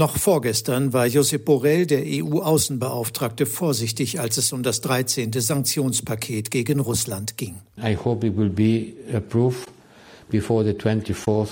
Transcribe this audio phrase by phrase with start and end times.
[0.00, 5.30] Noch vorgestern war Josep Borrell, der EU-Außenbeauftragte, vorsichtig, als es um das 13.
[5.30, 7.56] Sanktionspaket gegen Russland ging.
[7.76, 9.68] I hope it will be approved
[10.30, 11.48] before the 24th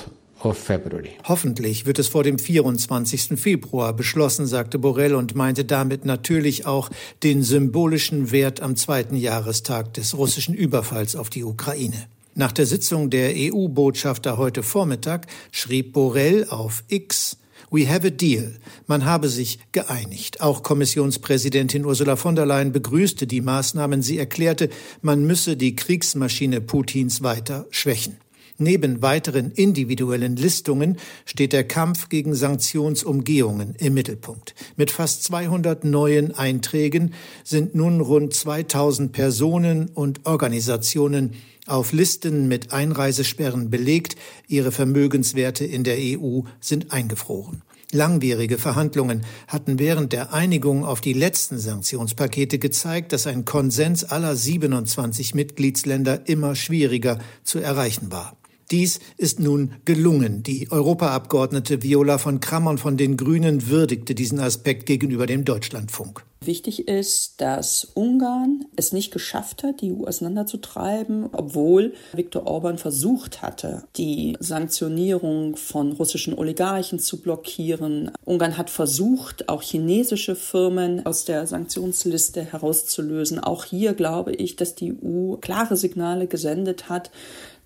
[1.25, 3.39] Hoffentlich wird es vor dem 24.
[3.39, 6.89] Februar beschlossen, sagte Borrell und meinte damit natürlich auch
[7.23, 12.07] den symbolischen Wert am zweiten Jahrestag des russischen Überfalls auf die Ukraine.
[12.35, 17.38] Nach der Sitzung der EU-Botschafter heute Vormittag schrieb Borrell auf X,
[17.71, 18.55] We have a deal.
[18.87, 20.41] Man habe sich geeinigt.
[20.41, 24.03] Auch Kommissionspräsidentin Ursula von der Leyen begrüßte die Maßnahmen.
[24.03, 24.71] Sie erklärte,
[25.03, 28.17] man müsse die Kriegsmaschine Putins weiter schwächen.
[28.61, 34.57] Neben weiteren individuellen Listungen steht der Kampf gegen Sanktionsumgehungen im Mittelpunkt.
[34.77, 41.35] Mit fast 200 neuen Einträgen sind nun rund 2000 Personen und Organisationen
[41.71, 47.63] auf Listen mit Einreisesperren belegt, ihre Vermögenswerte in der EU sind eingefroren.
[47.91, 54.37] Langwierige Verhandlungen hatten während der Einigung auf die letzten Sanktionspakete gezeigt, dass ein Konsens aller
[54.37, 58.38] 27 Mitgliedsländer immer schwieriger zu erreichen war.
[58.71, 60.43] Dies ist nun gelungen.
[60.43, 66.27] Die Europaabgeordnete Viola von Krammern von den Grünen würdigte diesen Aspekt gegenüber dem Deutschlandfunk.
[66.41, 73.43] Wichtig ist, dass Ungarn es nicht geschafft hat, die EU auseinanderzutreiben, obwohl Viktor Orban versucht
[73.43, 78.13] hatte, die Sanktionierung von russischen Oligarchen zu blockieren.
[78.25, 83.41] Ungarn hat versucht, auch chinesische Firmen aus der Sanktionsliste herauszulösen.
[83.41, 87.11] Auch hier glaube ich, dass die EU klare Signale gesendet hat,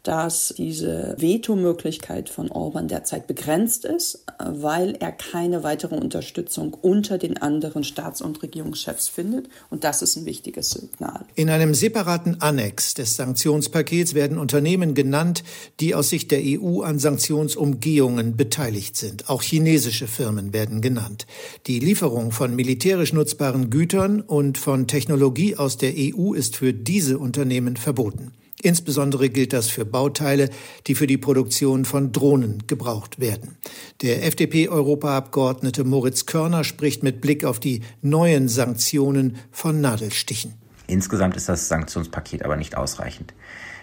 [0.03, 7.39] dass diese Vetomöglichkeit von Orban derzeit begrenzt ist, weil er keine weitere Unterstützung unter den
[7.39, 9.49] anderen Staats- und Regierungschefs findet.
[9.71, 11.25] Und das ist ein wichtiges Signal.
[11.35, 15.45] In einem separaten Annex des Sanktionspakets werden Unternehmen genannt,
[15.79, 19.31] die aus Sicht der EU an Sanktionsumgehungen beteiligt sind.
[19.31, 21.27] Auch chinesische Firmen werden genannt.
[21.69, 27.19] Die Lieferung von militärisch nutzbaren Gütern und von Technologie aus der EU ist für diese
[27.19, 28.33] Unternehmen verboten.
[28.63, 30.49] Insbesondere gilt das für Bauteile,
[30.87, 33.57] die für die Produktion von Drohnen gebraucht werden.
[34.03, 40.55] Der FDP-Europaabgeordnete Moritz Körner spricht mit Blick auf die neuen Sanktionen von Nadelstichen.
[40.87, 43.35] Insgesamt ist das Sanktionspaket aber nicht ausreichend.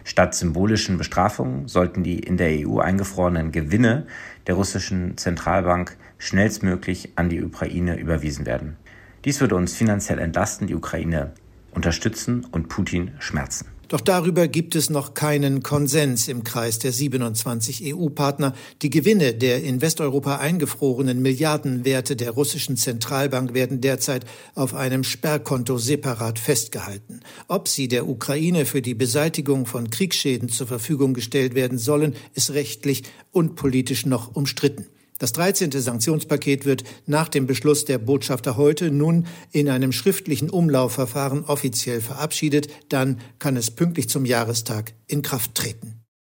[0.06, 4.08] Statt symbolischen Bestrafungen sollten die in der EU eingefrorenen Gewinne
[4.48, 8.78] der russischen Zentralbank schnellstmöglich an die Ukraine überwiesen werden.
[9.26, 11.34] Dies würde uns finanziell entlasten, die Ukraine
[11.72, 13.68] unterstützen und Putin schmerzen.
[13.90, 18.54] Doch darüber gibt es noch keinen Konsens im Kreis der 27 EU-Partner.
[18.84, 25.80] Die Gewinne der in Westeuropa eingefrorenen Milliardenwerte der russischen Zentralbank werden derzeit auf einem Sperrkonto
[25.80, 27.22] separat festgehalten.
[27.48, 32.52] Ob sie der Ukraine für die Beseitigung von Kriegsschäden zur Verfügung gestellt werden sollen, ist
[32.52, 34.86] rechtlich und politisch noch umstritten.
[35.20, 35.70] Das 13.
[35.72, 42.70] Sanktionspaket wird nach dem Beschluss der Botschafter heute nun in einem schriftlichen Umlaufverfahren offiziell verabschiedet.
[42.88, 45.99] Dann kann es pünktlich zum Jahrestag in Kraft treten.